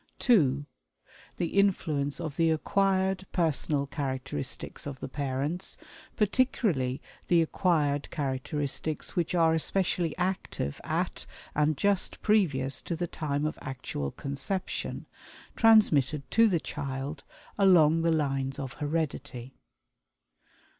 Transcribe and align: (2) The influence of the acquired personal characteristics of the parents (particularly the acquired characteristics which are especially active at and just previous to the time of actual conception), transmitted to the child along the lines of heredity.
(2) 0.17 0.65
The 1.37 1.59
influence 1.59 2.19
of 2.19 2.35
the 2.35 2.49
acquired 2.49 3.27
personal 3.31 3.85
characteristics 3.85 4.87
of 4.87 4.99
the 4.99 5.07
parents 5.07 5.77
(particularly 6.15 7.03
the 7.27 7.43
acquired 7.43 8.09
characteristics 8.09 9.15
which 9.15 9.35
are 9.35 9.53
especially 9.53 10.17
active 10.17 10.81
at 10.83 11.27
and 11.53 11.77
just 11.77 12.19
previous 12.23 12.81
to 12.81 12.95
the 12.95 13.05
time 13.05 13.45
of 13.45 13.59
actual 13.61 14.09
conception), 14.09 15.05
transmitted 15.55 16.23
to 16.31 16.47
the 16.47 16.59
child 16.59 17.23
along 17.59 18.01
the 18.01 18.09
lines 18.09 18.57
of 18.57 18.73
heredity. 18.73 19.53